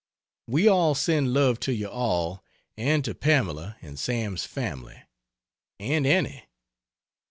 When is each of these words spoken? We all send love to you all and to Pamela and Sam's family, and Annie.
We 0.47 0.67
all 0.67 0.95
send 0.95 1.31
love 1.31 1.59
to 1.59 1.71
you 1.73 1.85
all 1.87 2.43
and 2.75 3.05
to 3.05 3.13
Pamela 3.13 3.77
and 3.83 3.99
Sam's 3.99 4.45
family, 4.45 4.99
and 5.79 6.07
Annie. 6.07 6.45